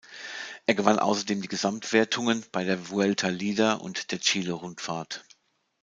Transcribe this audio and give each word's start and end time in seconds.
Er 0.65 0.73
gewann 0.73 0.97
außerdem 0.97 1.43
die 1.43 1.47
Gesamtwertungen 1.47 2.43
bei 2.51 2.63
der 2.63 2.89
Vuelta 2.89 3.27
Lider 3.27 3.81
und 3.81 4.11
der 4.11 4.19
Chile-Rundfahrt. 4.19 5.23